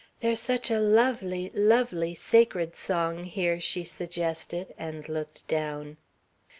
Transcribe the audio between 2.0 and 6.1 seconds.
sacred song here," she suggested, and looked down.